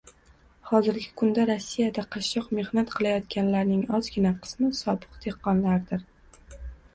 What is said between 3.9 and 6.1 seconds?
ozgina qismi sobiq dehqonlardir